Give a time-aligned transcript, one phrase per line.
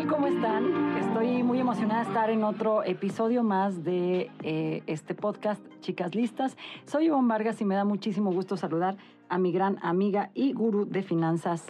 [0.00, 0.06] Tal?
[0.08, 0.96] ¿Cómo están?
[0.98, 6.56] Estoy muy emocionada de estar en otro episodio más de eh, este podcast, Chicas Listas.
[6.86, 8.96] Soy Ivonne Vargas y me da muchísimo gusto saludar
[9.28, 11.66] a mi gran amiga y gurú de finanzas,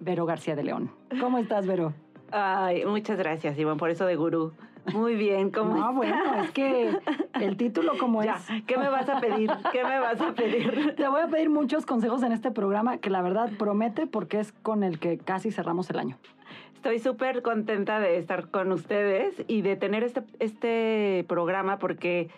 [0.00, 0.90] Vero García de León.
[1.20, 1.94] ¿Cómo estás, Vero?
[2.30, 4.52] Ay, muchas gracias, Ivonne, por eso de gurú.
[4.92, 5.94] Muy bien, ¿cómo No, estás?
[5.96, 6.96] bueno, es que
[7.40, 8.64] el título como Ya, es...
[8.66, 9.50] ¿qué me vas a pedir?
[9.72, 10.94] ¿Qué me vas a pedir?
[10.96, 14.52] Te voy a pedir muchos consejos en este programa que la verdad promete porque es
[14.52, 16.16] con el que casi cerramos el año.
[16.86, 22.30] Estoy súper contenta de estar con ustedes y de tener este, este programa porque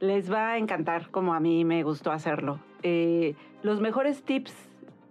[0.00, 2.58] les va a encantar como a mí me gustó hacerlo.
[2.82, 4.52] Eh, los mejores tips,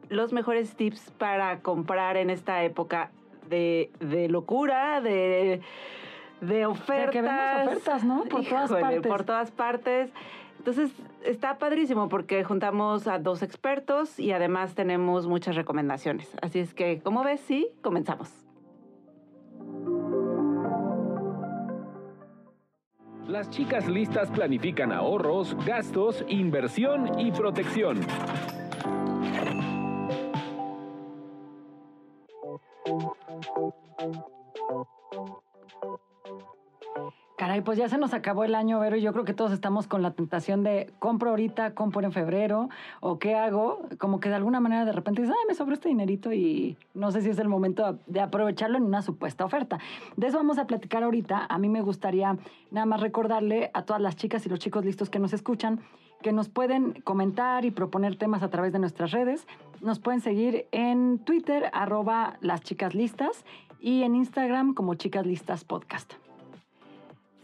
[0.10, 3.12] los mejores tips para comprar en esta época
[3.50, 5.62] de, de locura, de,
[6.42, 7.12] de ofertas.
[7.12, 8.26] que vemos ofertas, ¿no?
[8.26, 9.08] Por todas partes.
[9.08, 10.12] Por todas partes.
[10.58, 10.92] Entonces,
[11.24, 16.30] está padrísimo porque juntamos a dos expertos y además tenemos muchas recomendaciones.
[16.42, 18.41] Así es que, como ves, sí, comenzamos.
[23.32, 28.02] Las chicas listas planifican ahorros, gastos, inversión y protección.
[37.52, 39.86] Caray, pues ya se nos acabó el año, Vero, y yo creo que todos estamos
[39.86, 42.70] con la tentación de compro ahorita, compro en febrero,
[43.02, 45.90] o qué hago, como que de alguna manera de repente dices, ay, me sobró este
[45.90, 49.80] dinerito y no sé si es el momento de aprovecharlo en una supuesta oferta.
[50.16, 51.46] De eso vamos a platicar ahorita.
[51.50, 52.38] A mí me gustaría
[52.72, 55.82] nada más recordarle a todas las chicas y los chicos listos que nos escuchan
[56.22, 59.46] que nos pueden comentar y proponer temas a través de nuestras redes.
[59.82, 62.94] Nos pueden seguir en Twitter, arroba las chicas
[63.82, 65.26] y en Instagram como chicas
[65.66, 66.14] podcast.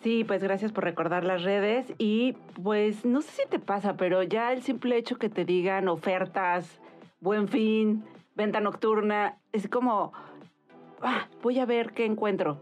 [0.04, 4.22] Sí, pues gracias por recordar las redes y pues no sé si te pasa, pero
[4.24, 6.80] ya el simple hecho que te digan ofertas,
[7.20, 8.04] buen fin,
[8.36, 10.14] venta nocturna, es como,
[11.02, 12.62] ah, voy a ver qué encuentro.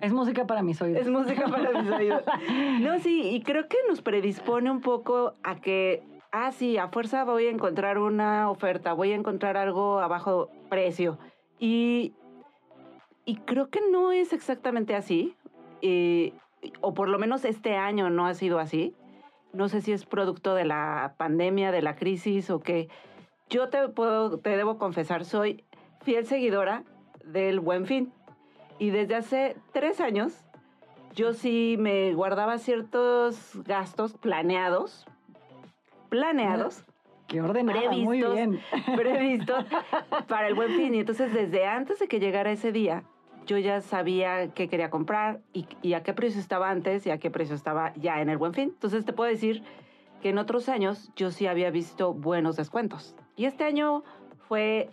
[0.00, 1.02] Es música para mis oídos.
[1.02, 2.22] Es música para mis oídos.
[2.80, 6.02] No, sí, y creo que nos predispone un poco a que,
[6.32, 10.48] ah, sí, a fuerza voy a encontrar una oferta, voy a encontrar algo a bajo
[10.70, 11.18] precio.
[11.58, 12.14] Y,
[13.26, 15.34] y creo que no es exactamente así,
[15.82, 16.32] eh,
[16.80, 18.94] o por lo menos este año no ha sido así.
[19.52, 22.88] No sé si es producto de la pandemia, de la crisis o qué.
[23.48, 25.64] Yo te, puedo, te debo confesar, soy
[26.02, 26.84] fiel seguidora
[27.24, 28.12] del Buen Fin.
[28.78, 30.44] Y desde hace tres años,
[31.14, 35.06] yo sí me guardaba ciertos gastos planeados,
[36.08, 36.84] planeados,
[37.30, 38.34] Qué ordenada, muy Previstos.
[38.34, 38.60] bien.
[38.96, 39.64] previstos
[40.26, 40.94] para el buen fin.
[40.94, 43.04] Y entonces desde antes de que llegara ese día,
[43.46, 47.18] yo ya sabía qué quería comprar y, y a qué precio estaba antes y a
[47.18, 48.70] qué precio estaba ya en el buen fin.
[48.70, 49.62] Entonces te puedo decir
[50.22, 53.14] que en otros años yo sí había visto buenos descuentos.
[53.36, 54.04] Y este año
[54.48, 54.90] fue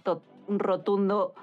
[0.48, 1.34] un rotundo,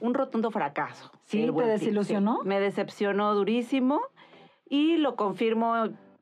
[0.00, 1.10] un rotundo fracaso.
[1.24, 1.38] ¿Sí?
[1.46, 2.40] ¿Te Fin, desilusionó?
[2.42, 2.48] sí.
[2.48, 4.00] Me decepcionó durísimo
[4.68, 5.74] y lo confirmo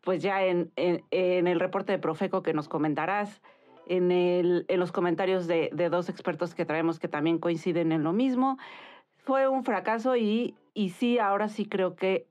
[0.03, 3.42] pues ya en, en- en el reporte de Profeco que nos comentarás,
[3.88, 8.04] en, el, en los comentarios de, de dos expertos que traemos que también coinciden en
[8.04, 8.59] lo mismo.
[9.28, 12.27] Fue un fracaso y, y sí, ahora sí creo que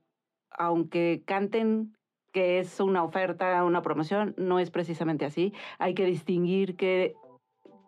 [0.50, 1.94] aunque canten
[2.32, 5.54] que es una oferta, una promoción, no es precisamente así.
[5.78, 7.14] Hay que distinguir que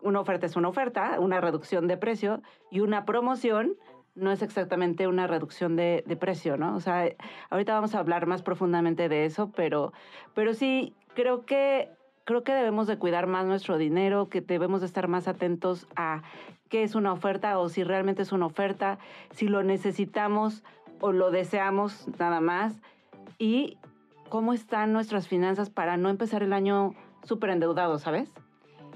[0.00, 2.40] una oferta es una oferta, una reducción de precio,
[2.70, 3.74] y una promoción
[4.14, 6.76] no es exactamente una reducción de, de precio, ¿no?
[6.76, 7.12] O sea,
[7.50, 9.92] ahorita vamos a hablar más profundamente de eso, pero,
[10.34, 11.90] pero sí, creo que,
[12.30, 16.22] creo que debemos de cuidar más nuestro dinero, que debemos de estar más atentos a
[16.68, 19.00] qué es una oferta o si realmente es una oferta,
[19.32, 20.62] si lo necesitamos
[21.00, 22.80] o lo deseamos nada más,
[23.36, 23.78] y
[24.28, 26.94] cómo están nuestras finanzas para no empezar el año
[27.24, 28.32] súper endeudados, ¿sabes?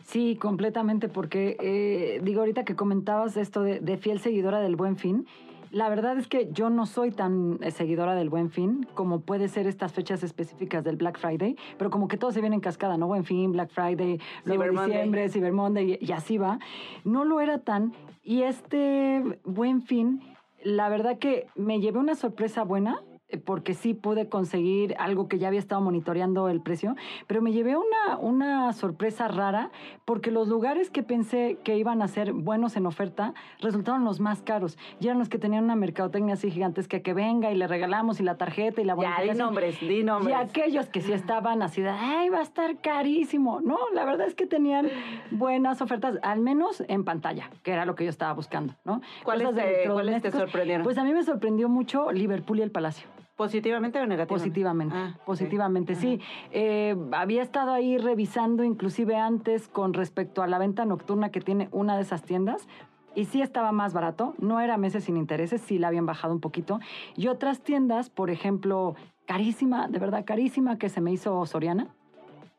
[0.04, 5.26] Sí, completamente, porque eh, digo, ahorita que comentabas esto de fiel seguidora del buen fin,
[5.74, 9.48] la verdad es que yo no soy tan eh, seguidora del buen fin como puede
[9.48, 12.96] ser estas fechas específicas del Black Friday, pero como que todo se viene en cascada,
[12.96, 13.08] ¿no?
[13.08, 14.92] Buen fin, Black Friday, luego Cyber Monday.
[14.92, 16.60] diciembre, Cyber Monday, y, y así va.
[17.02, 17.92] No lo era tan,
[18.22, 20.22] y este buen fin,
[20.62, 23.02] la verdad que me llevé una sorpresa buena.
[23.34, 26.94] Eh, porque sí pude conseguir algo que ya había estado monitoreando el precio,
[27.26, 29.70] pero me llevé una, una sorpresa rara
[30.04, 34.42] porque los lugares que pensé que iban a ser buenos en oferta resultaron los más
[34.42, 34.78] caros.
[35.00, 38.22] Y eran los que tenían una mercadotecnia así gigantesca que venga y le regalamos y
[38.22, 39.38] la tarjeta y la Ya, di bonificación.
[39.38, 40.30] nombres, di nombres.
[40.36, 43.60] Y aquellos que sí estaban así de, ay, va a estar carísimo.
[43.60, 44.88] No, la verdad es que tenían
[45.30, 49.00] buenas ofertas, al menos en pantalla, que era lo que yo estaba buscando, ¿no?
[49.22, 50.84] ¿Cuáles te- cuáles te sorprendieron?
[50.84, 53.06] Pues a mí me sorprendió mucho Liverpool y el Palacio.
[53.36, 54.44] ¿Positivamente o negativamente?
[54.50, 56.20] Positivamente, Ah, positivamente, sí.
[56.52, 61.68] Eh, había estado ahí revisando inclusive antes con respecto a la venta nocturna que tiene
[61.72, 62.68] una de esas tiendas.
[63.16, 66.40] Y sí estaba más barato, no era meses sin intereses, sí la habían bajado un
[66.40, 66.80] poquito.
[67.16, 68.96] Y otras tiendas, por ejemplo,
[69.26, 71.88] carísima, de verdad carísima, que se me hizo Soriana.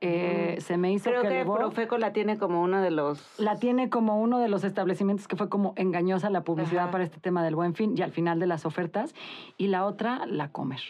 [0.01, 1.45] Eh, se me hizo Creo que que.
[1.45, 3.39] Profeco la tiene como uno de los...
[3.39, 6.91] La tiene como uno de los establecimientos que fue como engañosa la publicidad Ajá.
[6.91, 9.15] para este tema del buen fin y al final de las ofertas.
[9.57, 10.81] Y la otra, la comer.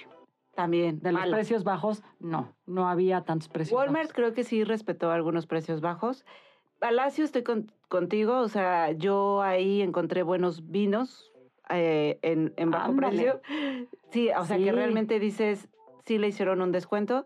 [0.56, 1.00] También.
[1.02, 4.14] De los precios bajos, no, no había tantos precios Walmart bajos.
[4.14, 6.26] creo que sí respetó algunos precios bajos.
[6.80, 8.40] Palacio, estoy con- contigo.
[8.40, 11.32] O sea, yo ahí encontré buenos vinos
[11.70, 13.18] eh, en, en bajo Ándale.
[13.18, 13.42] precio.
[14.12, 14.64] Sí, o sea, Sí.
[14.64, 15.68] que realmente dices,
[16.06, 17.26] sí le hicieron un descuento.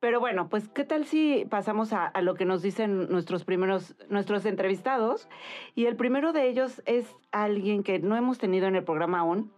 [0.00, 3.96] Pero bueno, pues, ¿qué tal si pasamos a, a lo que nos dicen nuestros primeros,
[4.10, 5.28] nuestros entrevistados?
[5.74, 9.50] Y el primero de ellos es alguien que no hemos tenido en el programa aún.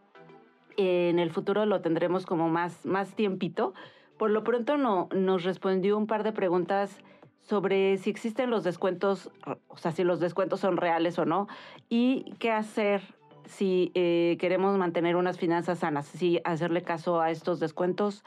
[0.76, 3.74] En el futuro lo tendremos como más, más tiempito.
[4.16, 6.98] Por lo pronto no, nos respondió un par de preguntas
[7.42, 9.30] sobre si existen los descuentos,
[9.68, 11.48] o sea, si los descuentos son reales o no,
[11.88, 13.00] y qué hacer
[13.46, 18.22] si eh, queremos mantener unas finanzas sanas, si hacerle caso a estos descuentos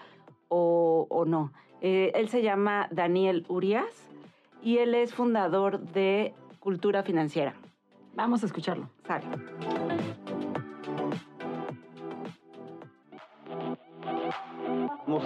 [0.47, 1.53] o, o no.
[1.81, 4.07] Eh, él se llama Daniel Urias
[4.61, 7.55] y él es fundador de Cultura Financiera.
[8.13, 8.89] Vamos a escucharlo.
[9.07, 9.25] Sale.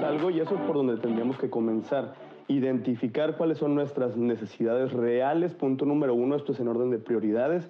[0.03, 2.15] Algo y eso es por donde tendríamos que comenzar.
[2.47, 7.69] Identificar cuáles son nuestras necesidades reales, punto número uno, esto es en orden de prioridades.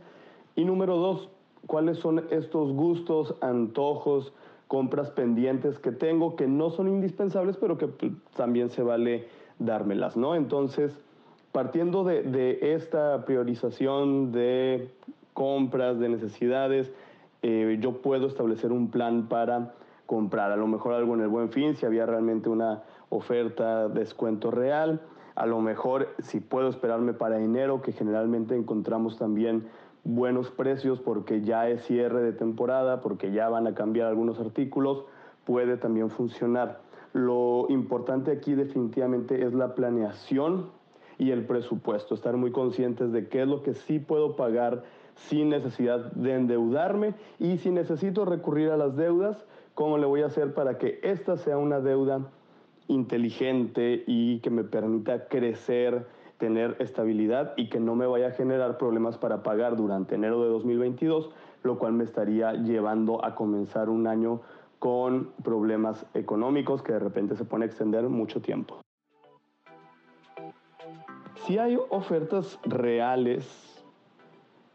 [0.55, 1.29] Y número dos,
[1.65, 4.33] cuáles son estos gustos, antojos,
[4.67, 9.27] compras pendientes que tengo que no son indispensables, pero que pues, también se vale
[9.59, 10.35] dármelas, ¿no?
[10.35, 10.97] Entonces,
[11.51, 14.91] partiendo de, de esta priorización de
[15.33, 16.91] compras, de necesidades,
[17.43, 19.75] eh, yo puedo establecer un plan para
[20.07, 20.51] comprar.
[20.51, 25.01] A lo mejor algo en el buen fin, si había realmente una oferta, descuento real.
[25.35, 29.67] A lo mejor si puedo esperarme para enero, que generalmente encontramos también
[30.05, 35.03] buenos precios porque ya es cierre de temporada, porque ya van a cambiar algunos artículos,
[35.43, 36.79] puede también funcionar.
[37.11, 40.69] Lo importante aquí definitivamente es la planeación
[41.17, 44.83] y el presupuesto, estar muy conscientes de qué es lo que sí puedo pagar
[45.15, 49.43] sin necesidad de endeudarme y si necesito recurrir a las deudas,
[49.73, 52.29] cómo le voy a hacer para que esta sea una deuda
[52.87, 56.05] inteligente y que me permita crecer,
[56.37, 60.49] tener estabilidad y que no me vaya a generar problemas para pagar durante enero de
[60.49, 61.29] 2022,
[61.63, 64.41] lo cual me estaría llevando a comenzar un año
[64.79, 68.81] con problemas económicos que de repente se pone a extender mucho tiempo.
[71.45, 73.71] Si hay ofertas reales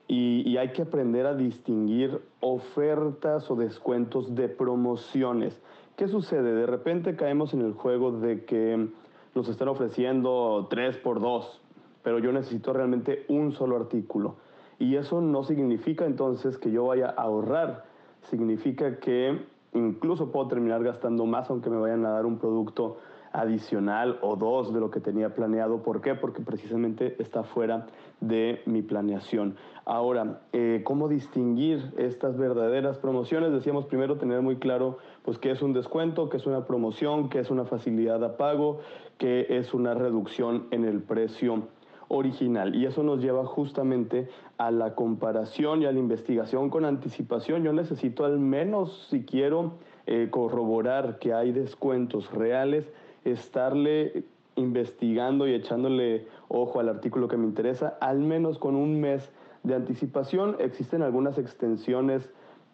[0.07, 5.61] y, y, hay que aprender a distinguir ofertas o descuentos de promociones.
[5.97, 6.53] ¿Qué sucede?
[6.53, 8.89] De repente caemos en el juego de que
[9.35, 11.61] nos están ofreciendo 3 por 2,
[12.03, 14.37] pero yo necesito realmente un solo artículo.
[14.79, 17.85] Y eso no significa entonces que yo vaya a ahorrar,
[18.23, 19.39] significa que
[19.75, 22.99] incluso puedo terminar gastando más aunque me vayan a dar un producto
[23.33, 25.83] adicional o dos de lo que tenía planeado.
[25.83, 26.15] ¿Por qué?
[26.15, 27.87] Porque precisamente está fuera
[28.21, 29.57] de mi planeación.
[29.85, 33.53] Ahora, eh, ¿cómo distinguir estas verdaderas promociones?
[33.53, 37.41] Decíamos primero tener muy claro pues qué es un descuento, qué es una promoción, qué
[37.41, 38.81] es una facilidad a pago,
[39.19, 41.69] qué es una reducción en el precio
[42.09, 42.75] original.
[42.75, 47.63] Y eso nos lleva justamente a la comparación y a la investigación con anticipación.
[47.63, 49.75] Yo necesito al menos, si quiero
[50.07, 52.93] eh, corroborar que hay descuentos reales,
[53.25, 54.25] estarle
[54.57, 59.31] investigando y echándole ojo al artículo que me interesa, al menos con un mes
[59.63, 60.57] de anticipación.
[60.59, 62.29] Existen algunas extensiones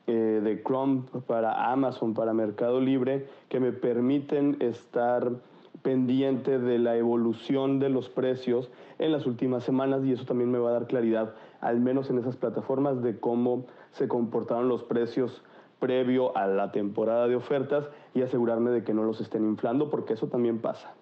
[0.06, 5.32] eh, de Chrome para Amazon, para Mercado Libre, que me permiten estar
[5.82, 10.58] pendiente de la evolución de los precios en las últimas semanas y eso también me
[10.58, 15.42] va a dar claridad, al menos en esas plataformas, de cómo se comportaron los precios
[15.78, 20.14] previo a la temporada de ofertas y asegurarme de que no los estén inflando, porque
[20.14, 20.94] eso también pasa.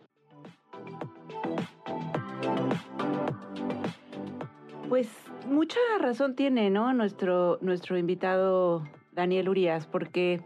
[4.89, 5.09] Pues
[5.49, 6.93] mucha razón tiene, ¿no?
[6.93, 10.45] Nuestro, nuestro invitado Daniel Urias, porque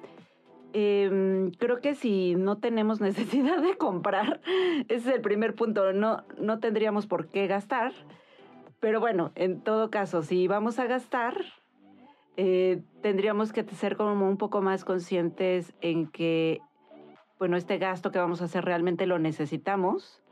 [0.75, 4.41] Em, creo que si no tenemos necesidad de comprar,
[4.89, 7.93] ese es el primer punto, no, no tendríamos por qué gastar.
[8.81, 11.35] Pero bueno, en todo caso, si vamos a gastar,
[12.40, 16.61] eh, tendríamos que ser como un poco más conscientes en que,
[17.37, 20.23] bueno, este gasto que vamos a hacer realmente lo necesitamos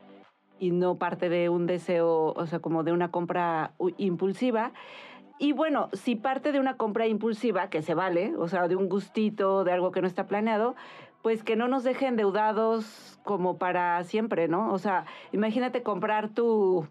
[0.60, 4.72] y no parte de un deseo, o sea, como de una compra impulsiva.
[5.40, 8.88] Y bueno, si parte de una compra impulsiva, que se vale, o sea, de un
[8.88, 10.76] gustito, de algo que no está planeado,
[11.22, 14.72] pues que no nos dejen endeudados como para siempre, ¿no?
[14.72, 16.86] O sea, imagínate comprar tu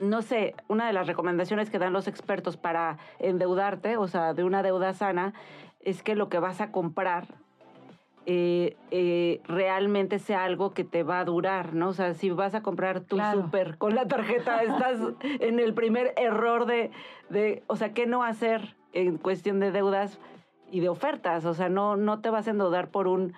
[0.00, 4.44] no sé, una de las recomendaciones que dan los expertos para endeudarte, o sea, de
[4.44, 5.34] una deuda sana,
[5.80, 7.28] es que lo que vas a comprar
[8.30, 11.88] eh, eh, realmente sea algo que te va a durar, ¿no?
[11.88, 16.12] O sea, si vas a comprar tu súper con la tarjeta, estás en el primer
[16.18, 16.90] error de,
[17.30, 20.18] de, o sea, ¿qué no hacer en cuestión de deudas
[20.70, 21.46] y de ofertas?
[21.46, 23.32] O sea, no, no te vas a endeudar por un,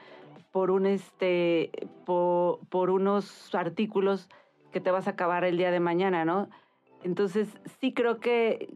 [0.51, 1.71] por un, este,
[2.05, 4.29] por, por unos artículos
[4.71, 6.49] que te vas a acabar el día de mañana, ¿no?
[7.03, 7.49] Entonces,
[7.81, 8.73] sí creo que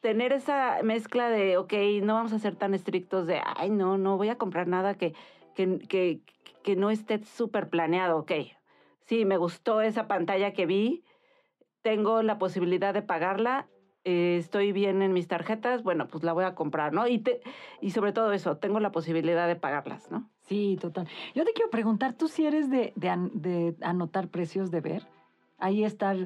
[0.00, 1.72] tener esa mezcla de, ok,
[2.02, 5.14] no vamos a ser tan estrictos de, ay, no, no voy a comprar nada que,
[5.54, 6.20] que, que,
[6.62, 8.32] que no esté súper planeado, ok.
[9.06, 11.04] Sí, me gustó esa pantalla que vi,
[11.82, 13.68] tengo la posibilidad de pagarla,
[14.04, 17.08] eh, estoy bien en mis tarjetas, bueno, pues la voy a comprar, ¿no?
[17.08, 17.40] Y, te,
[17.80, 20.30] y sobre todo eso, tengo la posibilidad de pagarlas, ¿no?
[20.48, 21.06] Sí, total.
[21.34, 25.06] Yo te quiero preguntar, ¿tú si eres de, de, anotar precios de ver?
[25.58, 26.16] Ahí estar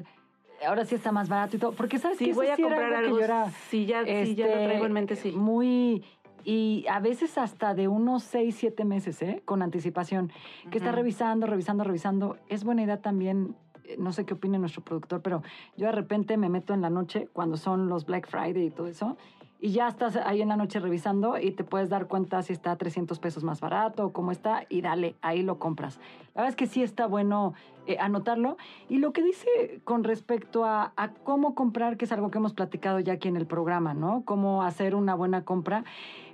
[0.65, 1.73] ahora sí está más barato y todo.
[1.73, 3.17] Porque sabes sí, que voy a comprar algo.
[3.17, 5.31] Que yo sí, ya, sí, ya lo traigo en este, mente, sí.
[5.33, 6.03] Muy.
[6.45, 9.41] Y a veces hasta de unos seis, siete meses, ¿eh?
[9.43, 10.31] Con anticipación.
[10.71, 12.37] Que está revisando, revisando, revisando.
[12.47, 13.55] Es buena idea también.
[13.85, 15.43] Eh, no sé qué opine nuestro productor, pero
[15.75, 18.87] yo de repente me meto en la noche cuando son los Black Friday y todo
[18.87, 19.17] eso
[19.63, 22.75] y ya estás ahí en la noche revisando y te puedes dar cuenta si está
[22.75, 26.01] 300 pesos más barato o cómo está y dale, ahí lo compras.
[26.35, 27.53] La verdad es que sí está bueno
[27.87, 28.57] eh, anotarlo.
[28.89, 30.91] Y lo que dice con respecto a,
[31.23, 34.23] cómo comprar, que es algo que hemos platicado ya aquí en el programa, ¿no?
[34.25, 35.85] Cómo hacer una buena compra,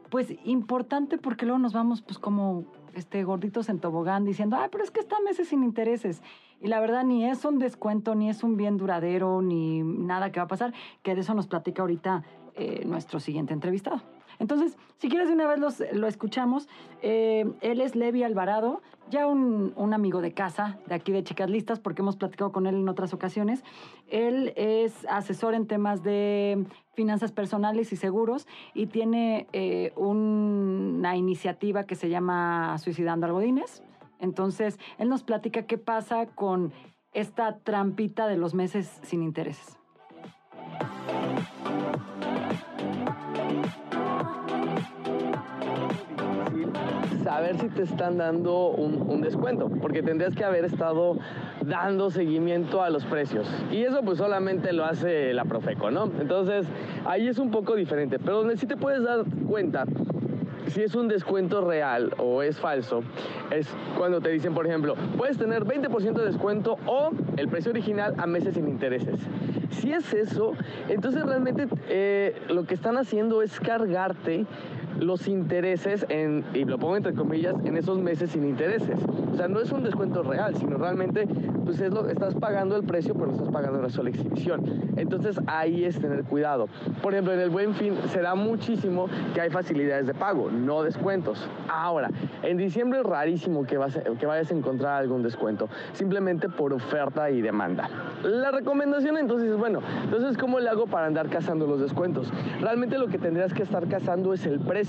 [0.09, 4.83] pues importante porque luego nos vamos pues como este, gorditos en tobogán diciendo, ah, pero
[4.83, 6.23] es que está meses sin intereses.
[6.61, 10.39] Y la verdad ni es un descuento, ni es un bien duradero, ni nada que
[10.39, 12.23] va a pasar, que de eso nos platica ahorita
[12.59, 14.01] eh, nuestro siguiente entrevistado.
[14.37, 15.59] Entonces, si quieres de una vez
[15.93, 16.67] lo escuchamos.
[17.01, 21.79] Eh, él es Levi Alvarado, ya un, amigo de casa de aquí de Chicas Listas,
[21.79, 23.63] porque hemos platicado con él en otras ocasiones.
[24.07, 31.85] Él es asesor en temas de finanzas personales y seguros y tiene eh, una iniciativa
[31.85, 33.83] que se llama Suicidando Algodines.
[34.19, 36.73] Entonces, él nos platica qué pasa con
[37.13, 39.77] esta trampita de los meses sin intereses.
[47.23, 51.17] Saber si te están dando un, descuento, porque tendrías que haber estado
[51.61, 53.47] dando seguimiento a los precios.
[53.71, 56.11] Y eso pues solamente lo hace la Profeco, ¿no?
[56.19, 56.65] Entonces
[57.05, 59.85] ahí es un poco diferente, pero donde sí te puedes dar cuenta
[60.67, 63.03] si es un descuento real o es falso,
[63.51, 68.13] es cuando te dicen, por ejemplo, puedes tener 20% de descuento o el precio original
[68.17, 69.19] a meses sin intereses.
[69.71, 70.53] Si es eso,
[70.87, 74.45] entonces realmente eh, lo que están haciendo es cargarte
[74.99, 78.99] los intereses, en, y lo pongo entre comillas, en esos meses sin intereses.
[79.31, 81.27] O sea, no es un descuento real, sino realmente
[81.63, 84.91] pues es lo, estás pagando el precio, pero no estás pagando una sola exhibición.
[84.97, 86.67] Entonces ahí es tener cuidado.
[87.01, 90.83] Por ejemplo, en el buen fin se da muchísimo que hay facilidades de pago, no
[90.83, 91.47] descuentos.
[91.69, 92.09] Ahora,
[92.43, 97.29] en diciembre es rarísimo que, vas, que vayas a encontrar algún descuento, simplemente por oferta
[97.29, 97.89] y demanda.
[98.23, 102.31] La recomendación entonces es, bueno, entonces ¿cómo le hago para andar cazando los descuentos?
[102.61, 104.88] Realmente lo que tendrías que estar cazando es el precio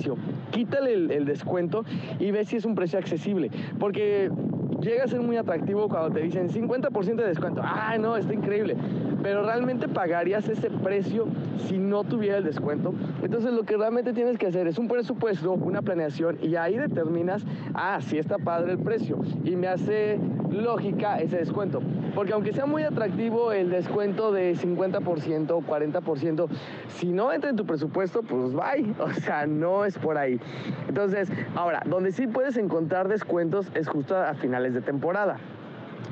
[0.50, 1.84] Quítale el, descuento
[2.18, 3.50] y ve si es un precio accesible.
[3.78, 4.30] Porque
[4.80, 7.60] llega a ser muy atractivo cuando te dicen 50% de descuento.
[7.64, 8.76] Ah, no, está increíble.
[9.22, 11.26] Pero realmente pagarías ese precio
[11.68, 12.94] si no tuviera el descuento.
[13.22, 17.44] Entonces lo que realmente tienes que hacer es un presupuesto, una planeación y ahí determinas,
[17.74, 20.18] ah, si está padre el precio y me hace
[20.50, 21.80] lógica ese descuento.
[22.14, 26.48] Porque aunque sea muy atractivo el descuento de 50% o 40%,
[26.88, 28.94] si no entra en tu presupuesto, pues bye.
[29.00, 30.40] O sea, no es por ahí.
[30.88, 35.38] Entonces, ahora, donde sí puedes encontrar descuentos es justo a finales de temporada.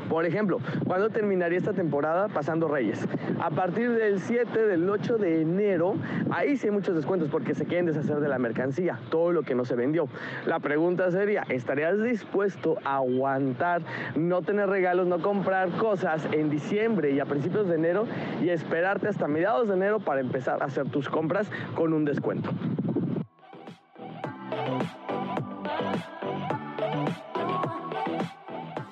[0.08, 2.28] Por ejemplo, ¿cuándo terminaría esta temporada?
[2.28, 3.06] Pasando Reyes.
[3.40, 5.94] A partir del 7, del 8 de enero,
[6.30, 9.54] ahí sí hay muchos descuentos porque se quieren deshacer de la mercancía, todo lo que
[9.54, 10.08] no se vendió.
[10.46, 13.82] La pregunta sería, ¿estarías dispuesto a aguantar,
[14.16, 18.06] no tener regalos, no comprar cosas en diciembre y a principios de enero
[18.42, 22.50] y esperarte hasta mediados de enero para empezar a hacer tus compras con un descuento?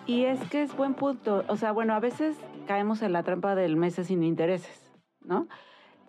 [0.06, 1.44] Y es que es buen punto.
[1.48, 2.36] O sea, bueno, a veces
[2.66, 5.48] caemos en la trampa del meses sin intereses, ¿no?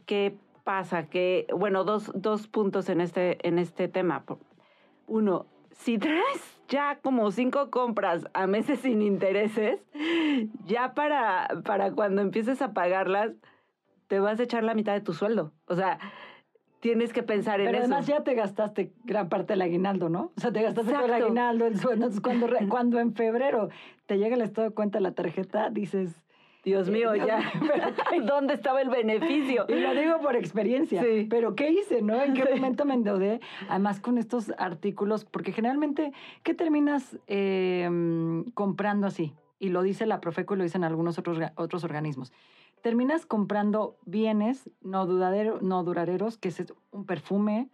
[0.06, 1.08] ¿Qué pasa?
[1.08, 4.24] Que, bueno, dos, dos puntos en este, en este tema.
[5.08, 9.80] Uno, si traes ya como cinco compras a meses sin intereses,
[10.66, 13.32] ya para, para cuando empieces a pagarlas,
[14.08, 15.54] te vas a echar la mitad de tu sueldo.
[15.66, 16.00] O sea,
[16.80, 17.86] tienes que pensar en Pero eso.
[17.86, 20.32] además ya te gastaste gran parte del aguinaldo, ¿no?
[20.38, 22.06] O sea, te gastaste todo el aguinaldo, el sueldo.
[22.06, 23.70] Entonces, cuando, re- cuando en febrero
[24.06, 26.22] te llega el estado de cuenta de la tarjeta, dices...
[26.64, 27.38] Dios mío, Dios ya.
[27.62, 29.66] mío, ¿Dónde estaba el beneficio?
[29.70, 31.02] Y lo digo por experiencia.
[31.02, 31.26] Sí.
[31.30, 32.22] Pero ¿qué hice, no?
[32.22, 32.56] ¿En qué Sí.
[32.56, 33.40] momento me endeudé?
[33.70, 36.12] Además con estos artículos, porque generalmente,
[36.44, 39.34] ¿qué terminas eh, mm, comprando así?
[39.60, 42.34] Y lo dice la Profeco y lo dicen algunos otros, otros organismos.
[42.82, 47.70] Terminas comprando bienes no, dudadero, no duraderos, que es un perfume,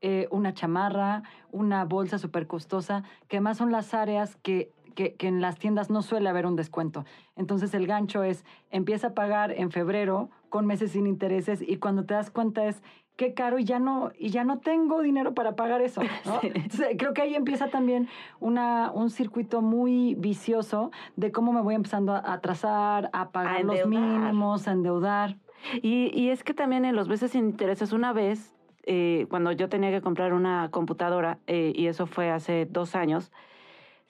[0.00, 5.28] eh, una chamarra, una bolsa súper costosa, que además son las áreas que, que, que
[5.28, 7.04] en las tiendas no suele haber un descuento.
[7.36, 12.04] Entonces el gancho es, empieza a pagar en febrero con meses sin intereses y cuando
[12.04, 12.82] te das cuenta es,
[13.18, 16.00] qué caro y ya no, y ya no tengo dinero para pagar eso.
[16.24, 16.40] ¿no?
[16.40, 16.52] Sí.
[16.54, 18.08] Entonces, creo que ahí empieza también
[18.38, 23.86] una, un circuito muy vicioso de cómo me voy empezando a atrasar, a pagar los
[23.86, 25.36] mínimos, a endeudar.
[25.82, 29.68] Y, y es que también en los meses sin intereses, una vez, eh, cuando yo
[29.68, 33.32] tenía que comprar una computadora, eh, y eso fue hace dos años,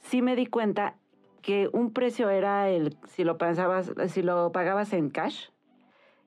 [0.00, 0.96] sí me di cuenta
[1.40, 5.46] que un precio era el si lo pensabas, si lo pagabas en cash,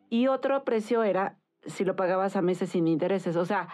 [0.09, 3.35] y otro precio era si lo pagabas a meses sin intereses.
[3.35, 3.67] O sea,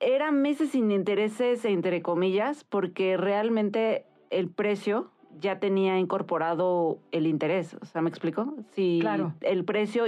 [0.00, 5.10] eran meses sin intereses, entre comillas, porque realmente el precio
[5.40, 7.74] ya tenía incorporado el interés.
[7.80, 8.54] O sea, ¿me explico?
[8.74, 9.34] Si Claro.
[9.40, 10.04] el precio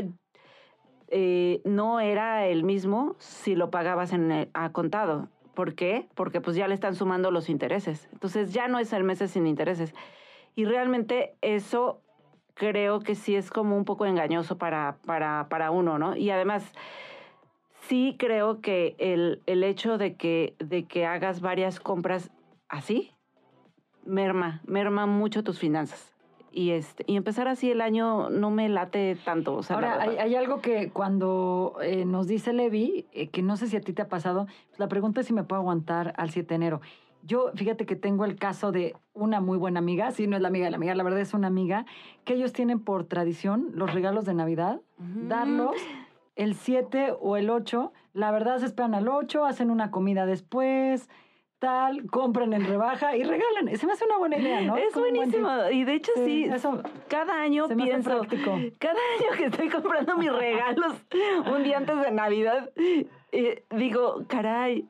[1.13, 5.29] eh, no era el mismo si lo pagabas en el- a contado.
[5.55, 6.07] ¿Por qué?
[6.15, 8.09] Porque pues ya le están sumando los intereses.
[8.13, 9.93] Entonces ya no es el meses sin intereses.
[10.55, 12.01] Y realmente eso
[12.61, 16.15] creo que sí es como un poco engañoso para, para, para uno, ¿no?
[16.15, 16.75] Y además,
[17.89, 22.31] sí creo que el, el hecho de que, de que hagas varias compras
[22.69, 23.15] así,
[24.05, 26.15] merma, merma mucho tus finanzas.
[26.53, 29.55] Y, este, y empezar así el año no me late tanto.
[29.55, 33.57] O sea, Ahora, hay, hay algo que cuando eh, nos dice Levi, eh, que no
[33.57, 36.13] sé si a ti te ha pasado, pues la pregunta es si me puedo aguantar
[36.19, 36.81] al 7 de enero.
[37.23, 40.49] Yo, fíjate que tengo el caso de una muy buena amiga, si no es la
[40.49, 41.85] amiga de la amiga, la verdad es una amiga,
[42.25, 45.29] que ellos tienen por tradición los regalos de Navidad, Ujú.
[45.29, 45.77] darlos
[46.37, 47.93] el 7 o el 8.
[48.15, 51.09] La verdad se esperan al 8, hacen una comida después,
[51.59, 53.77] tal, compran en rebaja y regalan.
[53.77, 54.77] Se me hace una buena idea, ¿no?
[54.77, 55.49] Es buen buenísimo.
[55.71, 58.27] Y de hecho, Sí, sí, eso cada año pienso,
[58.79, 60.95] cada año que estoy comprando mis regalos
[61.55, 62.71] un día antes de Navidad,
[63.33, 64.89] eh, digo, caray,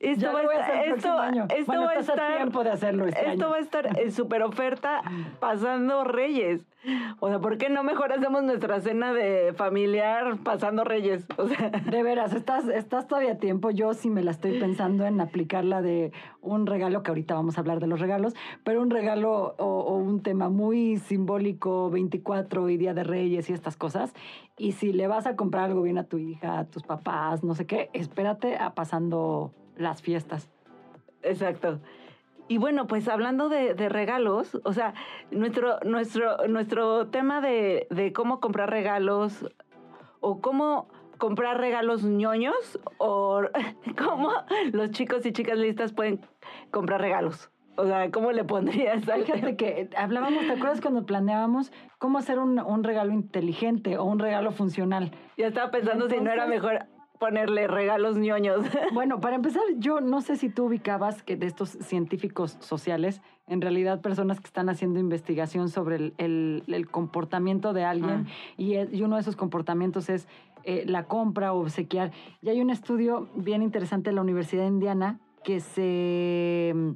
[0.00, 1.22] esto va, estar, esto,
[1.54, 3.50] esto Bueno, va a estar, tiempo de hacerlo este esto año.
[3.50, 5.02] va a estar en super oferta
[5.40, 6.60] pasando Reyes.
[7.20, 11.26] O sea, ¿por qué no mejor hacemos nuestra cena de familiar pasando Reyes?
[11.36, 13.70] O sea, De veras, estás, estás todavía a tiempo.
[13.70, 17.60] Yo sí me la estoy pensando en aplicarla de un regalo, que ahorita vamos a
[17.60, 22.76] hablar de los regalos, pero un regalo o, o un tema muy simbólico, 24 y
[22.76, 24.12] Día de Reyes y estas cosas.
[24.58, 27.54] Y si le vas a comprar algo bien a tu hija, a tus papás, no
[27.54, 30.48] sé qué, espérate a pasando las fiestas.
[31.22, 31.80] Exacto.
[32.48, 34.94] Y bueno, pues hablando de, de regalos, o sea,
[35.30, 39.46] nuestro, nuestro, nuestro tema de, de cómo comprar regalos
[40.20, 43.42] o cómo comprar regalos ñoños o
[43.98, 44.30] cómo
[44.72, 46.20] los chicos y chicas listas pueden
[46.70, 47.50] comprar regalos.
[47.78, 52.58] O sea, ¿cómo le pondrías Fíjate que hablábamos, ¿te acuerdas cuando planeábamos cómo hacer un,
[52.58, 55.10] un regalo inteligente o un regalo funcional?
[55.36, 56.86] Ya estaba pensando si no era mejor
[57.18, 58.64] ponerle regalos ñoños.
[58.94, 63.60] Bueno, para empezar, yo no sé si tú ubicabas que de estos científicos sociales, en
[63.60, 68.26] realidad personas que están haciendo investigación sobre el, el- el comportamiento de alguien
[68.56, 70.28] y, es- y uno de esos comportamientos es
[70.64, 72.10] eh, la compra o obsequiar.
[72.42, 76.90] Y hay un estudio bien interesante en la Universidad de Indiana que se mm,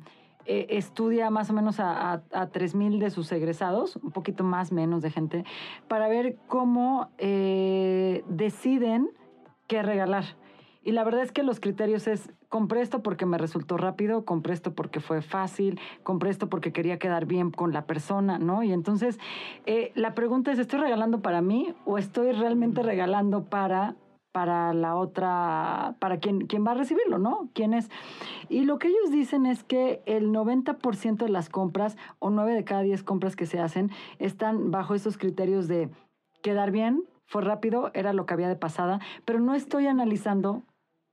[0.47, 4.73] eh, estudia más o menos a, a, a 3.000 de sus egresados, un poquito más,
[4.73, 5.45] menos de gente,
[5.87, 9.09] para ver cómo eh, deciden
[9.71, 10.25] qué regalar.
[10.83, 14.53] Y la verdad es que los criterios es, compré esto porque me resultó rápido, compré
[14.53, 18.65] esto porque fue fácil, compré esto porque quería quedar bien con la persona, ¿no?
[18.65, 19.21] Y entonces
[19.67, 23.95] eh, la pregunta es, ¿estoy regalando para mí o estoy realmente regalando para
[24.33, 27.51] para la otra, para quien, quien va a recibirlo, ¿no?
[27.53, 27.91] ¿Quién es?
[28.49, 32.63] Y lo que ellos dicen es que el 90% de las compras o 9 de
[32.63, 35.91] cada 10 compras que se hacen están bajo esos criterios de
[36.43, 40.65] quedar bien, fue rápido, era lo que había de pasada, pero no estoy analizando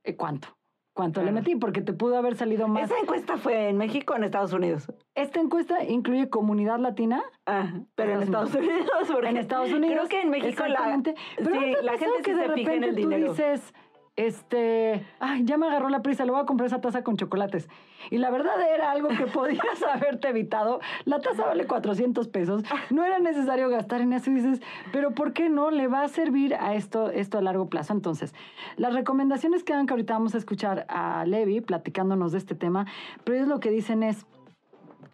[0.03, 0.57] eh, cuánto.
[0.93, 2.89] cuánto le metí, porque te pudo haber salido más.
[2.89, 4.91] Esa encuesta fue en México o en Estados Unidos.
[5.13, 7.23] Esta encuesta incluye comunidad latina.
[7.45, 8.89] Ah, pero en Estados Unidos.
[9.25, 9.95] En Estados Unidos.
[9.95, 11.01] Creo que en México la.
[11.35, 13.09] Pero ¿no sí, ha la gente que sí de se fija en repente el tú
[13.09, 13.29] dinero.
[13.29, 13.73] dices,
[14.17, 17.69] este, ay, ya me agarró la prisa, le voy a comprar esa taza con chocolates.
[18.09, 19.61] Y la verdad era algo que podías
[19.93, 20.79] haberte evitado.
[21.05, 22.63] La taza vale 400 pesos.
[22.89, 24.31] No era necesario gastar en eso.
[24.31, 25.69] Y dices, pero ¿por qué no?
[25.69, 27.93] Le va a servir a esto, esto a largo plazo.
[27.93, 28.33] Entonces,
[28.75, 32.87] las recomendaciones que dan que ahorita vamos a escuchar a Levi platicándonos de este tema,
[33.23, 34.25] pero ellos lo que dicen es,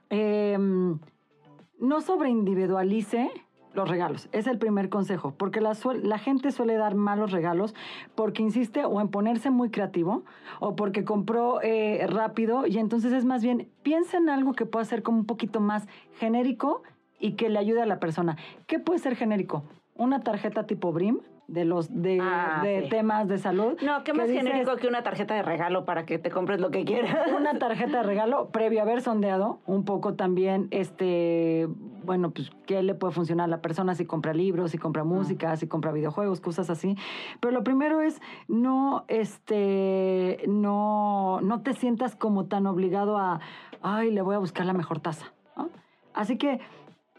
[0.10, 0.98] em,
[1.78, 3.30] no sobreindividualice
[3.74, 4.30] los regalos.
[4.32, 7.74] Es el primer consejo, porque la, la gente suele dar malos regalos
[8.16, 10.24] porque insiste o en ponerse muy creativo
[10.60, 14.86] o porque compró eh, rápido y entonces es más bien, piensa en algo que pueda
[14.86, 16.84] ser como un poquito más genérico
[17.20, 18.38] y que le ayude a la persona.
[18.68, 19.64] ¿Qué puede ser genérico?
[19.96, 22.90] Una tarjeta tipo BRIM de los de, Ah, de sí.
[22.90, 23.78] temas de salud.
[23.82, 26.60] No, qué que más dices, genérico que una tarjeta de regalo para que te compres
[26.60, 27.30] lo que quieras.
[27.38, 31.68] una tarjeta de regalo previo a haber sondeado un poco también este
[32.04, 35.56] bueno pues qué le puede funcionar a la persona si compra libros si compra música
[35.56, 36.98] si compra videojuegos cosas así
[37.40, 43.40] pero lo primero es no este no no te sientas como tan obligado a
[43.82, 45.70] ay le voy a buscar la mejor taza ¿no?
[46.14, 46.60] así que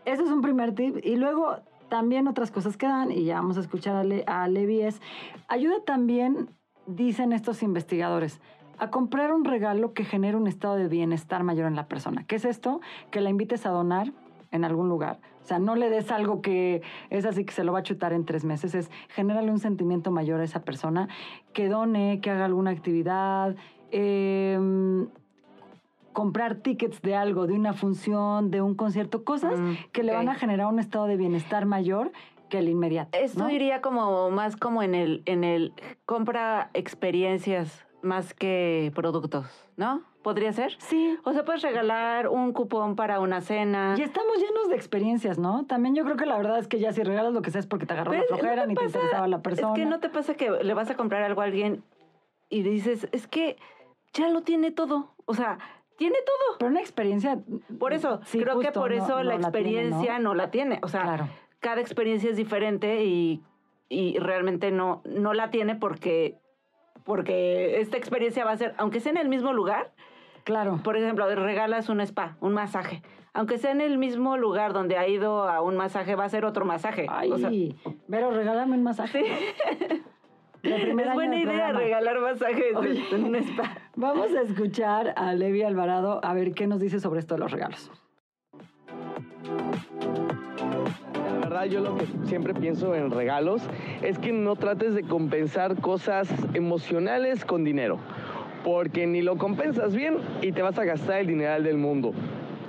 [0.05, 1.57] ese es un primer tip y luego
[1.95, 5.01] también otras cosas que dan y ya vamos a escuchar a, Le- Levi es
[5.47, 6.51] ayuda también
[6.89, 8.41] dicen estos investigadores
[8.79, 12.25] a comprar un regalo que genere un estado de bienestar mayor en la persona.
[12.27, 12.81] ¿Qué es esto?
[13.13, 14.13] Que la invites a donar
[14.51, 15.21] en algún lugar.
[15.45, 18.13] O sea, no le des algo que es así que se lo va a chutar
[18.13, 18.75] en tres meses.
[18.75, 21.07] Es generarle un sentimiento mayor a esa persona,
[21.53, 23.55] que done, que haga alguna actividad,
[23.93, 25.07] em,
[26.14, 30.31] comprar tickets de algo, de una función, de un concierto, cosas Mm, que le van
[30.31, 32.11] a generar un estado de bienestar mayor
[32.48, 33.18] que el inmediato.
[33.18, 33.50] Esto ¿no?
[33.50, 35.74] iría como más como en el, en el
[36.07, 39.46] compra experiencias más que productos,
[39.77, 40.03] ¿no?
[40.22, 40.74] ¿Podría ser?
[40.79, 43.94] Sí, O sea, puedes regalar un cupón para una cena.
[43.98, 45.66] Y estamos llenos de experiencias, ¿no?
[45.66, 47.66] También yo creo que la verdad es que ya si regalas lo que sea es
[47.66, 49.72] porque te agarró la ¿no flojera te ni te interesaba la persona.
[49.72, 51.83] Es que no te pasa que le vas a comprar algo a alguien
[52.48, 53.57] y dices, es que
[54.14, 55.14] ya lo tiene todo.
[55.27, 55.59] O sea,
[55.97, 56.59] tiene todo.
[56.59, 57.39] Pero una experiencia...
[57.79, 60.31] Por eso, sí, creo que por eso no la tiene, experiencia ¿no?
[60.31, 60.79] no, la tiene.
[60.83, 61.29] O sea, Claro.
[61.61, 63.43] cada experiencia es diferente y,
[63.89, 66.37] y realmente no, no la tiene porque,
[67.05, 69.93] porque esta experiencia va a ser, aunque sea en el mismo lugar,
[70.45, 70.81] Claro.
[70.83, 73.03] por ejemplo, regalas un spa, un masaje.
[73.33, 76.45] Aunque sea en el mismo lugar donde ha ido a un masaje, va a ser
[76.45, 77.07] otro masaje.
[77.09, 77.51] Ay, O sea,
[78.07, 79.25] Vero, regálame un masaje.
[79.25, 80.03] Primer
[80.64, 81.79] es buena idea programa.
[81.81, 83.05] regalar masajes Oye.
[83.12, 83.77] en un spa.
[83.96, 87.53] Vamos a escuchar a Levi Alvarado a ver qué nos dice sobre esto de los
[87.53, 87.90] regalos.
[91.24, 93.62] La verdad, yo lo que siempre pienso en regalos
[94.03, 97.98] es que no trates de compensar cosas emocionales con dinero,
[98.64, 102.12] porque ni lo compensas bien y te vas a gastar el dineral del mundo.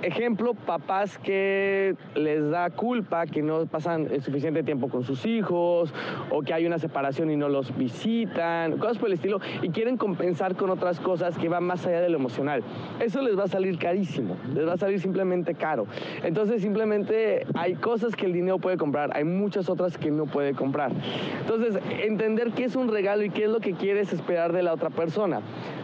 [0.06, 5.92] Ejemplo, papás que les da culpa que no pasan el suficiente tiempo con sus hijos
[6.30, 9.96] o que hay una separación y no los visitan, cosas por el estilo, y quieren
[9.96, 12.62] compensar con otras cosas que van más allá de lo emocional.
[13.00, 15.88] Eso les va a salir carísimo, les va a salir simplemente caro.
[16.22, 20.54] Entonces simplemente hay cosas que el dinero puede comprar, hay muchas otras que no puede
[20.54, 20.92] comprar.
[21.40, 24.72] Entonces, entender qué es un regalo y qué es lo que quieres esperar de la
[24.72, 25.40] otra persona.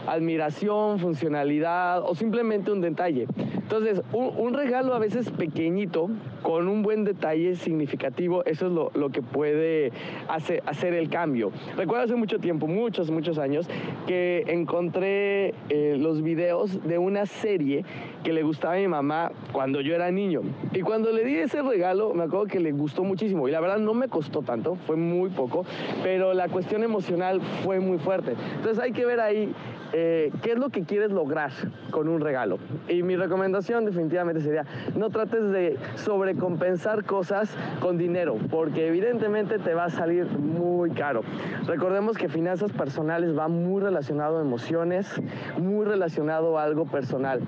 [0.07, 3.27] Admiración, funcionalidad o simplemente un detalle.
[3.55, 6.09] Entonces, un, regalo a veces pequeñito,
[6.41, 9.91] con un buen detalle significativo, eso es lo, lo que puede
[10.27, 11.51] hacer, hacer el cambio.
[11.75, 13.67] Recuerdo hace mucho tiempo, muchos, muchos años,
[14.07, 17.85] que encontré eh, los videos de una serie
[18.23, 20.41] que le gustaba a mi mamá cuando yo era niño.
[20.73, 23.47] Y cuando le di ese regalo, me acuerdo que le gustó muchísimo.
[23.47, 25.65] Y la verdad no me costó tanto, fue muy poco,
[26.03, 28.35] pero la cuestión emocional fue muy fuerte.
[28.55, 29.53] Entonces hay que ver ahí
[29.95, 31.51] eh, qué es lo que quieres lograr
[31.91, 32.57] con un regalo.
[32.89, 39.73] Y mi recomendación definitivamente sería, no trates de sobrecompensar cosas con dinero, porque evidentemente te
[39.73, 41.21] va a salir muy caro.
[41.67, 45.09] Recordemos que finanzas personales va muy relacionado a emociones,
[45.57, 47.41] muy relacionado a algo personal.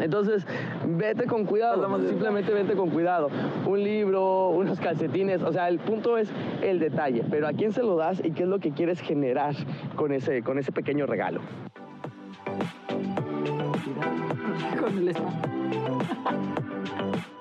[0.00, 0.46] Entonces,
[0.86, 3.30] vete con cuidado, simplemente vete con cuidado.
[3.66, 6.30] Un libro, unos calcetines, o sea, el punto es
[6.62, 9.54] el detalle, pero a quién se lo das y qué es lo que quieres generar
[9.96, 11.40] con ese, con ese pequeño regalo.
[14.80, 17.37] Con el Thank you.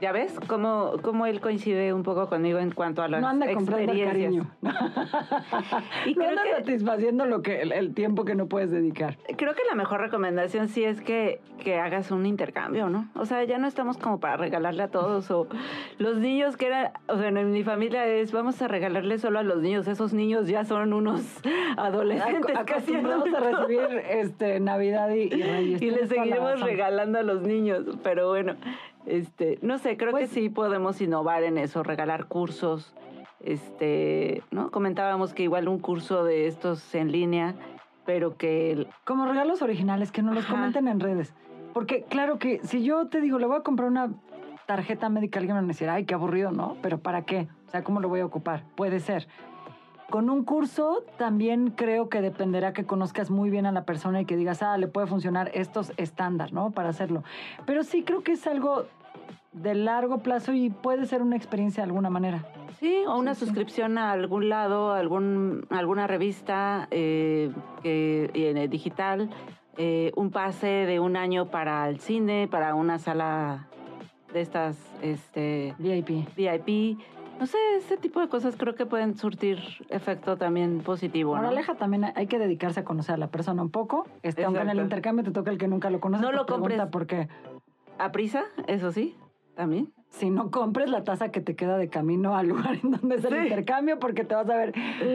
[0.00, 3.50] ¿Ya ves cómo, cómo él coincide un poco conmigo en cuanto a las no anda
[3.50, 4.08] experiencias?
[4.08, 4.50] cariño.
[6.06, 9.18] Y no creo anda que- satisfaciendo lo que, el, el tiempo que no puedes dedicar.
[9.36, 13.08] Creo que la mejor recomendación sí es que, que hagas un intercambio, ¿no?
[13.14, 15.46] O sea, ya no estamos como para regalarle a todos o
[15.98, 19.42] los niños que eran, o sea, en mi familia es vamos a regalarle solo a
[19.42, 21.22] los niños, esos niños ya son unos
[21.76, 27.22] adolescentes Ac- casi acostumbrados a recibir este, Navidad y, y y les seguiremos regalando a
[27.22, 28.54] los niños, pero bueno,
[29.06, 32.94] este, no sé, creo Pues- que sí podemos innovar en eso, regalar cursos,
[33.40, 34.70] este, ¿no?
[34.70, 37.54] Comentábamos que igual un curso de estos en línea,
[38.04, 40.54] pero que el- Como regalos originales, que nos los Ajá.
[40.54, 41.34] comenten en redes.
[41.72, 44.10] Porque claro que si yo te digo, le voy a comprar una
[44.66, 46.76] tarjeta médica, alguien me va a decir, ay, qué aburrido, ¿no?
[46.82, 47.48] Pero ¿para qué?
[47.66, 48.64] O sea, ¿cómo lo voy a ocupar?
[48.76, 49.26] Puede ser.
[50.10, 54.24] Con un curso también creo que dependerá que conozcas muy bien a la persona y
[54.24, 56.72] que digas, ah, le puede funcionar estos estándar, ¿no?
[56.72, 57.22] Para hacerlo.
[57.64, 58.86] Pero sí creo que es algo
[59.52, 62.44] de largo plazo y puede ser una experiencia de alguna manera.
[62.80, 63.46] Sí, o una Sí, sí.
[63.46, 67.52] suscripción a algún lado, algún, alguna revista eh,
[67.84, 69.30] eh, digital,
[69.76, 73.68] eh, un pase de un año para el cine, para una sala
[74.32, 76.26] de estas este, VIP.
[76.36, 76.98] VIP.
[77.40, 81.34] No sé, ese tipo de cosas creo que pueden surtir efecto también positivo.
[81.34, 81.42] ¿no?
[81.42, 84.06] Moraleja también hay que dedicarse a conocer a la persona un poco.
[84.22, 86.22] Este, aunque en el intercambio te toca el que nunca lo conoce.
[86.22, 86.76] No lo compres.
[86.76, 87.28] pregunta por qué.
[87.98, 89.16] A prisa, eso sí,
[89.54, 89.90] también.
[90.10, 93.24] Si no compres la taza que te queda de camino al lugar en donde es
[93.24, 93.38] el Sí.
[93.44, 94.74] intercambio, porque te vas a ver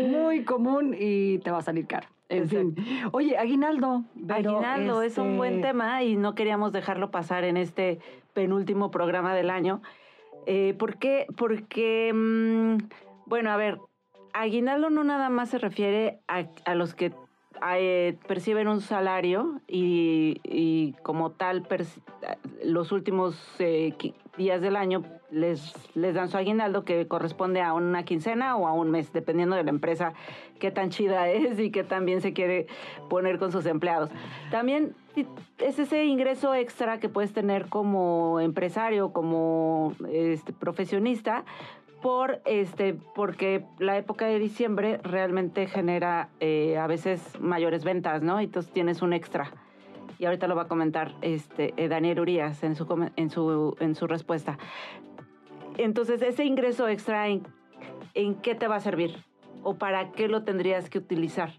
[0.10, 2.08] muy común y te va a salir caro.
[2.30, 2.76] En fin.
[3.12, 4.04] Oye, aguinaldo.
[4.28, 8.00] pero, Aguinaldo es un buen este, tema y no queríamos dejarlo pasar en este
[8.34, 9.82] penúltimo programa del año.
[10.46, 11.28] Eh, ¿Por qué?
[11.38, 12.78] Porque, mm,
[13.26, 13.80] bueno, a ver,
[14.34, 17.12] aguinaldo no nada más se refiere a, a los que
[17.78, 21.66] eh, perciben un salario y, y como tal
[22.64, 23.94] los últimos eh,
[24.38, 28.74] días del año les, les dan su aguinaldo que corresponde a una quincena o a
[28.74, 30.14] un mes, dependiendo de la empresa
[30.60, 32.68] qué tan chida es y qué tan bien se quiere
[33.10, 34.10] poner con sus empleados.
[34.52, 34.96] También
[35.60, 41.46] es ese ingreso extra que puedes tener como empresario, como este, profesionista,
[42.02, 48.42] por este, porque la época de diciembre realmente genera eh, a veces mayores ventas, ¿no?
[48.42, 49.52] Y entonces tienes un extra.
[50.20, 53.96] Y ahorita lo va a comentar este, eh, Daniel Urias en su, en, su, en
[53.96, 54.58] su respuesta.
[55.78, 57.44] Entonces, ese ingreso extra, ¿en,
[58.14, 59.26] ¿en qué te va a servir?
[59.64, 61.54] ¿O para qué lo tendrías que utilizar?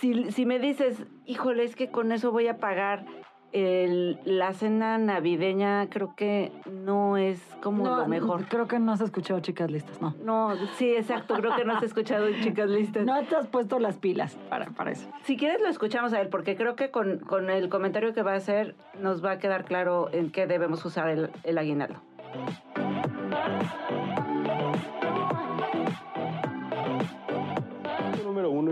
[0.00, 3.04] Si, si me dices, híjole, es que con eso voy a pagar
[3.52, 8.46] el- la cena navideña, creo que no es como no, lo mejor.
[8.48, 10.12] Creo que no has escuchado chicas listas, no.
[10.24, 11.34] No, sí, exacto.
[11.34, 13.06] Creo que no has escuchado chicas listas.
[13.06, 15.08] No te has puesto las pilas para, para eso.
[15.22, 18.32] Si quieres lo escuchamos a él, porque creo que con, con el comentario que va
[18.32, 22.00] a hacer nos va a quedar claro en qué debemos usar el, el aguinaldo.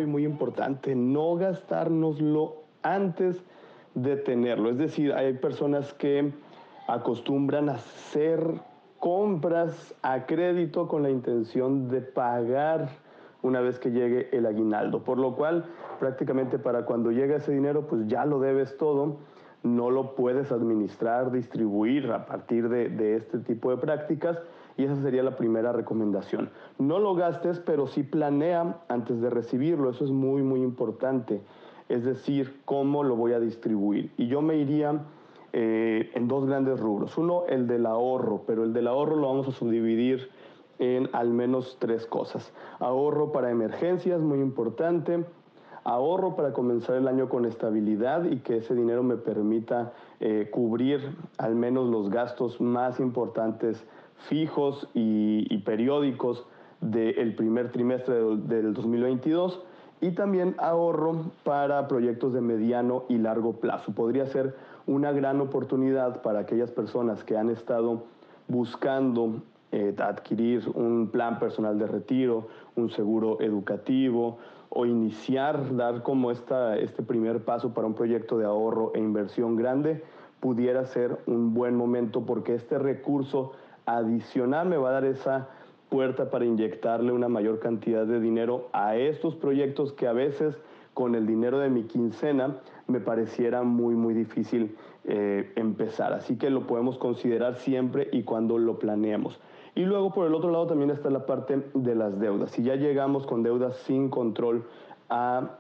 [0.06, 3.42] Muy importante, no gastárnoslo antes
[3.94, 4.70] de tenerlo.
[4.70, 6.32] Es decir, hay personas que
[6.88, 8.60] acostumbran a hacer
[8.98, 12.88] compras a crédito con la intención de pagar
[13.42, 15.64] una vez que llegue el aguinaldo, por lo cual
[15.98, 19.16] prácticamente para cuando llega ese dinero pues ya lo debes todo,
[19.64, 24.38] no lo puedes administrar, distribuir a partir de, de este tipo de prácticas
[24.76, 26.50] y esa sería la primera recomendación.
[26.78, 31.40] No lo gastes, pero sí planea antes de recibirlo, eso es muy muy importante,
[31.88, 34.12] es decir, cómo lo voy a distribuir.
[34.16, 35.02] Y yo me iría
[35.54, 37.18] eh, en dos grandes rubros.
[37.18, 40.30] Uno, el del ahorro, pero el del ahorro lo vamos a subdividir
[40.78, 42.52] en al menos tres cosas.
[42.78, 45.24] Ahorro para emergencias, muy importante.
[45.84, 51.16] Ahorro para comenzar el año con estabilidad y que ese dinero me permita eh, cubrir
[51.36, 53.84] al menos los gastos más importantes
[54.28, 56.46] fijos y, y periódicos
[56.80, 59.62] del primer trimestre del 2022
[60.00, 63.92] y también ahorro para proyectos de mediano y largo plazo.
[63.92, 64.56] Podría ser
[64.86, 68.02] una gran oportunidad para aquellas personas que han estado
[68.48, 76.30] buscando eh, adquirir un plan personal de retiro, un seguro educativo o iniciar, dar como
[76.30, 80.02] esta, este primer paso para un proyecto de ahorro e inversión grande,
[80.40, 83.52] pudiera ser un buen momento porque este recurso
[83.86, 85.48] adicional me va a dar esa
[85.88, 90.56] puerta para inyectarle una mayor cantidad de dinero a estos proyectos que a veces
[90.94, 96.12] con el dinero de mi quincena me pareciera muy, muy difícil eh, empezar.
[96.12, 99.40] Así que lo podemos considerar siempre y cuando lo planeemos.
[99.74, 102.50] Y luego por el otro lado también está la parte de las deudas.
[102.50, 104.64] Si ya llegamos con deudas sin control
[105.08, 105.58] a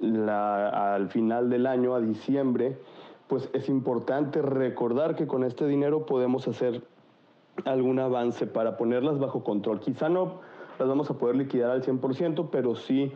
[0.00, 2.76] la- al final del año, a diciembre,
[3.26, 6.82] pues es importante recordar que con este dinero podemos hacer
[7.64, 9.80] algún avance para ponerlas bajo control.
[9.80, 10.40] Quizá no
[10.78, 13.12] las vamos a poder liquidar al 100%, pero sí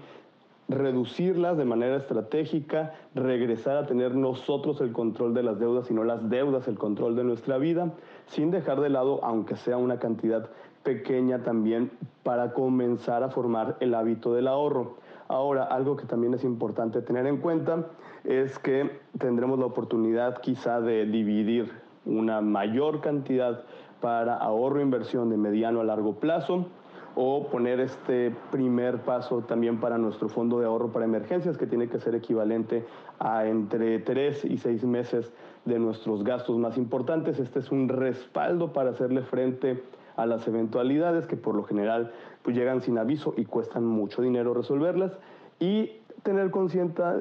[0.68, 6.04] reducirlas de manera estratégica, regresar a tener nosotros el control de las deudas y no
[6.04, 7.92] las deudas el control de nuestra vida,
[8.26, 10.50] sin dejar de lado, aunque sea una cantidad
[10.82, 11.90] pequeña también,
[12.22, 14.96] para comenzar a formar el hábito del ahorro.
[15.28, 17.86] Ahora, algo que también es importante tener en cuenta
[18.24, 21.70] es que tendremos la oportunidad quizá de dividir
[22.04, 23.64] una mayor cantidad
[24.00, 26.66] para ahorro e inversión de mediano a largo plazo
[27.20, 31.88] o poner este primer paso también para nuestro fondo de ahorro para emergencias, que tiene
[31.88, 32.84] que ser equivalente
[33.18, 35.32] a entre tres y seis meses
[35.64, 37.40] de nuestros gastos más importantes.
[37.40, 39.82] Este es un respaldo para hacerle frente
[40.16, 44.54] a las eventualidades que por lo general pues, llegan sin aviso y cuestan mucho dinero
[44.54, 45.18] resolverlas.
[45.60, 45.90] Y
[46.22, 46.50] tener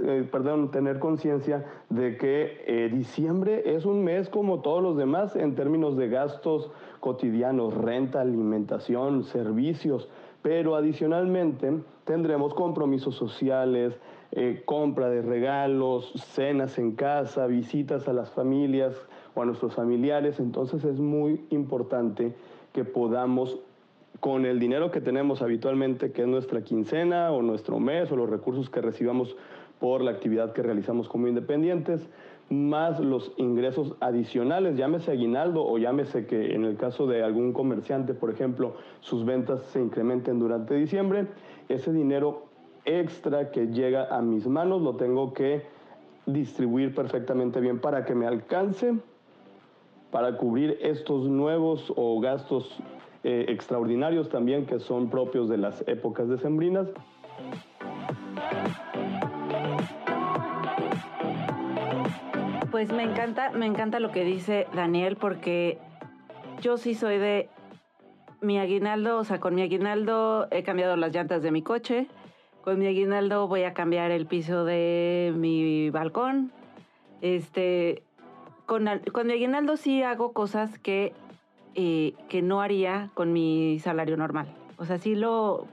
[0.06, 5.36] eh, perdón, tener conciencia de que eh, diciembre es un mes como todos los demás
[5.36, 10.10] en términos de gastos cotidianos, renta, alimentación, servicios,
[10.42, 11.72] pero adicionalmente
[12.06, 13.98] tendremos compromisos sociales,
[14.32, 18.94] eh, compra de regalos, cenas en casa, visitas a las familias
[19.36, 22.34] o a nuestros familiares, entonces es muy importante
[22.74, 23.60] que podamos
[24.20, 28.30] con el dinero que tenemos habitualmente, que es nuestra quincena o nuestro mes o los
[28.30, 29.36] recursos que recibamos
[29.80, 32.10] por la actividad que realizamos como independientes,
[32.50, 38.14] más los ingresos adicionales, llámese aguinaldo o llámese que en el caso de algún comerciante,
[38.14, 41.28] por ejemplo, sus ventas se incrementen durante diciembre,
[41.68, 42.46] ese dinero
[42.86, 45.64] extra que llega a mis manos lo tengo que
[46.26, 48.96] distribuir perfectamente bien para que me alcance
[50.12, 52.78] para cubrir estos nuevos o gastos
[53.30, 56.88] eh, extraordinarios también que son propios de las épocas decembrinas.
[62.72, 65.78] Pues me encanta, me encanta lo que dice Daniel porque
[66.62, 67.50] yo sí soy de
[68.40, 72.08] mi aguinaldo, o sea, con mi aguinaldo he cambiado las llantas de mi coche,
[72.64, 76.54] con mi aguinaldo voy a cambiar el piso de mi balcón.
[77.20, 78.04] Este,
[78.66, 81.12] con, con mi aguinaldo sí hago cosas que,
[81.80, 84.48] eh, que no haría con mi salario normal.
[84.78, 85.68] O sea, sí lo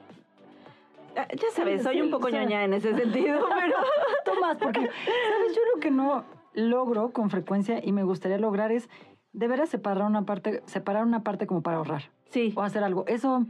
[1.17, 3.77] ah, ya sabes, soy un poco ñoña en ese sentido, pero...
[4.23, 5.57] Tomás, porque, ¿sabes?
[5.57, 8.90] Yo lo que no, logro con frecuencia y me gustaría lograr es
[9.33, 12.11] de veras separar una parte, separar una parte como para ahorrar.
[12.29, 12.53] Sí.
[12.55, 13.07] O hacer algo.
[13.07, 13.47] Eso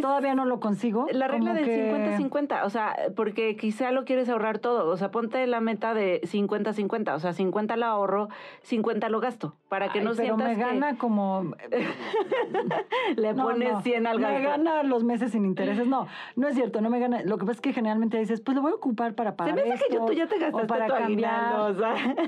[0.00, 1.06] Todavía no lo consigo.
[1.12, 5.46] La regla del 50-50, o sea, porque quizá lo quieres ahorrar todo, o sea, ponte
[5.46, 8.28] la meta de 50-50, o sea, 50 lo ahorro,
[8.62, 11.54] 50 lo gasto, para que no pero me gana como...
[13.16, 14.38] Le pones 100 al gasto.
[14.38, 17.46] Me gana los meses sin intereses, no, no es cierto, no me gana, lo que
[17.46, 19.94] pasa es que generalmente dices, pues lo voy a ocupar para pagar Se me que
[19.94, 21.60] yo, tú ya te gastaste para tu cambiar.
[21.60, 21.94] o sea.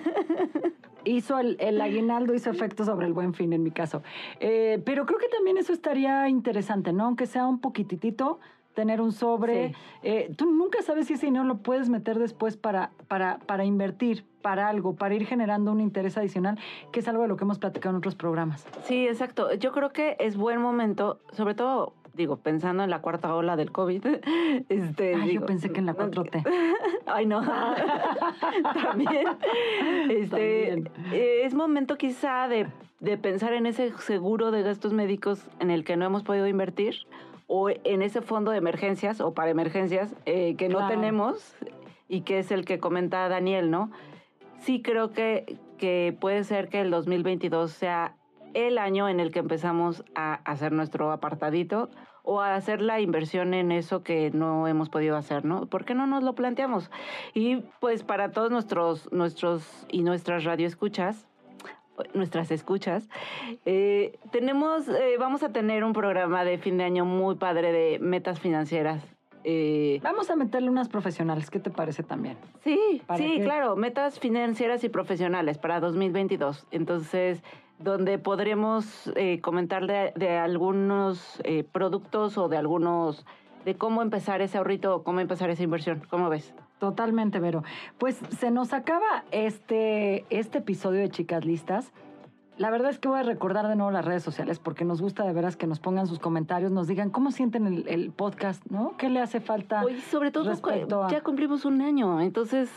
[1.05, 4.03] hizo el, el, aguinaldo, hizo efecto sobre el buen fin en mi caso.
[4.41, 7.05] Eh, pero creo que también eso estaría interesante, ¿no?
[7.05, 8.39] Aunque sea un poquitito,
[8.79, 9.75] tener un sobre.
[10.05, 14.25] Eh, tú nunca sabes si ese dinero lo puedes meter después para, para, para invertir,
[14.41, 16.61] para algo, para ir generando un interés adicional,
[16.93, 18.69] que es algo de lo que hemos platicado en otros programas.
[18.85, 19.53] Sí, exacto.
[19.55, 23.73] Yo creo que es buen momento, sobre todo digo, pensando en la cuarta ola del
[23.73, 24.05] COVID.
[24.69, 26.45] Este, Ay, yo pensé que en la 4T.
[27.07, 27.41] Ay, no.
[28.75, 29.27] También.
[30.09, 32.67] Este, Es momento quizá de,
[33.01, 37.07] de, pensar en ese seguro de gastos médicos en el que no hemos podido invertir
[37.49, 41.57] o en ese fondo de emergencias o para emergencias eh, que no tenemos
[42.07, 43.91] y que es el que comenta Daniel, ¿no?
[44.61, 48.15] Sí creo que, que puede ser que el 2022 sea
[48.55, 51.91] el año en el que empezamos a hacer nuestro apartadito
[52.23, 55.67] o a hacer la inversión en eso que no hemos podido hacer, ¿no?
[55.67, 56.91] ¿Por qué no nos lo planteamos?
[57.33, 61.27] Y pues para todos nuestros, nuestros y nuestras radioescuchas,
[62.15, 63.09] nuestras escuchas,
[63.65, 67.99] eh, tenemos, eh, vamos a tener un programa de fin de año muy padre de
[67.99, 69.05] metas financieras.
[69.45, 72.37] Eh, vamos a meterle unas profesionales, ¿qué te parece también?
[72.65, 76.67] Sí, sí, claro, metas financieras y profesionales para 2022.
[76.71, 77.43] Entonces,
[77.79, 83.25] donde podremos comentar de, algunos eh, productos o de algunos,
[83.65, 86.03] de cómo empezar ese ahorrito o cómo empezar esa inversión.
[86.11, 86.53] ¿Cómo ves?
[86.79, 87.65] Totalmente, Vero.
[87.99, 91.93] Pues se nos acaba este, este episodio de Chicas Listas.
[92.57, 95.25] La verdad es que voy a recordar de nuevo las redes sociales porque nos gusta
[95.25, 98.97] de veras que nos pongan sus comentarios, nos digan cómo sienten el, podcast, ¿no?
[98.97, 99.85] ¿Qué le hace falta?
[99.89, 102.69] Y sobre todo, ya cumplimos un año, entonces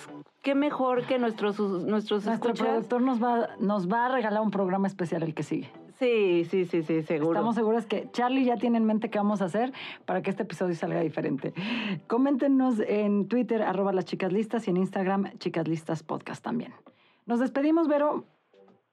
[0.44, 4.86] qué mejor que nuestros, nuestros Nuestro productor nos va, nos va a regalar un programa
[4.88, 5.72] especial el que sigue.
[6.02, 7.34] Sí, sí, sí, sí, seguro.
[7.34, 9.72] Estamos seguros que Charlie ya tiene en mente qué vamos a hacer
[10.06, 11.54] para que este episodio salga diferente.
[12.08, 16.74] Coméntenos en Twitter, arroba las chicas listas, y en Instagram, chicas listas podcast también.
[17.28, 18.26] Nos despedimos, Vero.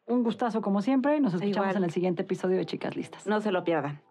[0.07, 1.77] Un gustazo como siempre y nos escuchamos Igual.
[1.79, 3.27] en el siguiente episodio de Chicas Listas.
[3.27, 4.03] No se lo pierdan.